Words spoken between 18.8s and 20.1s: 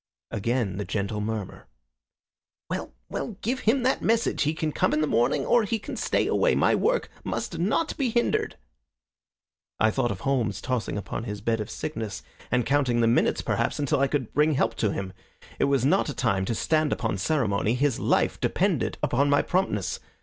upon my promptness.